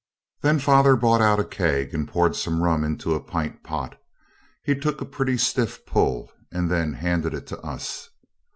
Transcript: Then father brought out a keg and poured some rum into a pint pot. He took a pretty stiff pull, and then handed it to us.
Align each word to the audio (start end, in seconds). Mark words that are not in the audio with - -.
Then 0.41 0.57
father 0.57 0.95
brought 0.95 1.21
out 1.21 1.39
a 1.39 1.43
keg 1.45 1.93
and 1.93 2.07
poured 2.07 2.35
some 2.35 2.63
rum 2.63 2.83
into 2.83 3.13
a 3.13 3.19
pint 3.21 3.61
pot. 3.63 4.01
He 4.63 4.73
took 4.73 4.99
a 4.99 5.05
pretty 5.05 5.37
stiff 5.37 5.85
pull, 5.85 6.31
and 6.51 6.71
then 6.71 6.93
handed 6.93 7.35
it 7.35 7.45
to 7.49 7.59
us. 7.59 8.09